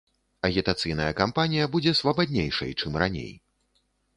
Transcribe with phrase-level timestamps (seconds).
[0.47, 3.31] Агітацыйная кампанія будзе свабаднейшай, чым раней.